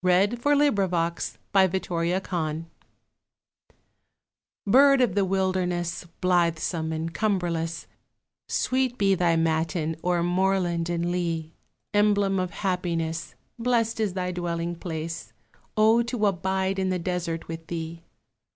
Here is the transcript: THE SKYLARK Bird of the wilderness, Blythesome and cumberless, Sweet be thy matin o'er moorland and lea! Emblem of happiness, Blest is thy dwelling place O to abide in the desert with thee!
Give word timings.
THE 0.03 0.07
SKYLARK 0.35 1.27
Bird 4.65 5.01
of 5.01 5.13
the 5.13 5.23
wilderness, 5.25 6.05
Blythesome 6.23 6.91
and 6.91 7.13
cumberless, 7.13 7.85
Sweet 8.47 8.97
be 8.97 9.13
thy 9.13 9.35
matin 9.35 9.95
o'er 10.03 10.23
moorland 10.23 10.89
and 10.89 11.11
lea! 11.11 11.53
Emblem 11.93 12.39
of 12.39 12.49
happiness, 12.49 13.35
Blest 13.59 13.99
is 13.99 14.15
thy 14.15 14.31
dwelling 14.31 14.73
place 14.73 15.33
O 15.77 16.01
to 16.01 16.25
abide 16.25 16.79
in 16.79 16.89
the 16.89 16.97
desert 16.97 17.47
with 17.47 17.67
thee! 17.67 18.01